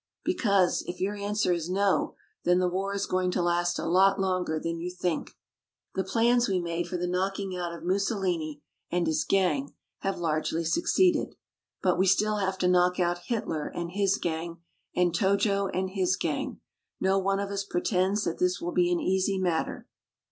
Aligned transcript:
"Because 0.25 0.83
if 0.87 0.99
your 0.99 1.13
answer 1.13 1.53
is 1.53 1.69
'No' 1.69 2.15
then 2.43 2.57
the 2.57 2.67
war 2.67 2.95
is 2.95 3.05
going 3.05 3.29
to 3.29 3.41
last 3.43 3.77
a 3.77 3.85
lot 3.85 4.19
longer 4.19 4.59
than 4.59 4.79
you 4.79 4.89
think.˛ 4.89 5.33
The 5.93 6.03
plans 6.03 6.49
we 6.49 6.59
made 6.59 6.87
for 6.87 6.97
the 6.97 7.05
knocking 7.05 7.55
out 7.55 7.71
of 7.71 7.83
Mussolini 7.83 8.63
and 8.89 9.05
his 9.05 9.23
gang 9.23 9.75
have 9.99 10.17
largely 10.17 10.63
succeeded. 10.65 11.35
But 11.83 11.99
we 11.99 12.07
still 12.07 12.37
have 12.37 12.57
to 12.57 12.67
knock 12.67 12.99
out 12.99 13.19
Hitler 13.27 13.67
and 13.67 13.91
his 13.91 14.17
gang, 14.17 14.63
and 14.95 15.13
Tojo 15.13 15.69
and 15.71 15.91
his 15.91 16.15
gang. 16.17 16.61
No 16.99 17.19
one 17.19 17.39
of 17.39 17.51
us 17.51 17.63
pretends 17.63 18.23
that 18.23 18.39
this 18.39 18.59
will 18.59 18.71
be 18.73 18.91
an 18.91 18.99
easy 18.99 19.37
matter. 19.37 19.87